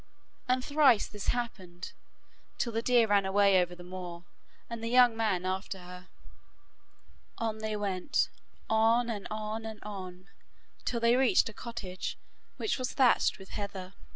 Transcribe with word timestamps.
And 0.47 0.65
thrice 0.65 1.05
this 1.05 1.27
happened, 1.27 1.91
till 2.57 2.71
the 2.73 2.81
deer 2.81 3.05
ran 3.05 3.23
away 3.23 3.61
over 3.61 3.75
the 3.75 3.83
moor, 3.83 4.23
and 4.67 4.83
the 4.83 4.87
young 4.89 5.15
man 5.15 5.45
after 5.45 5.77
her. 5.77 6.07
On 7.37 7.59
they 7.59 7.75
went, 7.75 8.27
on 8.67 9.11
and 9.11 9.27
on 9.29 9.63
and 9.63 9.79
one, 9.83 10.27
till 10.85 10.99
they 11.01 11.15
reached 11.15 11.49
a 11.49 11.53
cottage 11.53 12.17
which 12.57 12.79
was 12.79 12.93
thatched 12.93 13.37
with 13.37 13.49
heather. 13.49 13.93